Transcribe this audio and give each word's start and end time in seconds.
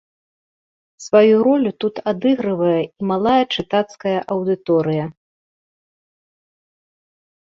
Сваю 1.07 1.35
ролю 1.47 1.71
тут 1.83 1.95
адыгрывае 2.11 2.79
і 2.85 3.01
малая 3.11 3.41
чытацкая 3.57 4.13
аўдыторыя. 4.37 5.05